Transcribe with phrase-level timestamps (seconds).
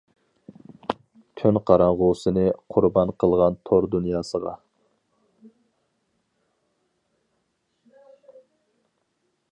[1.41, 4.55] تۈن قاراڭغۇسىنى، قۇربان قىلغان تور دۇنياسىغا.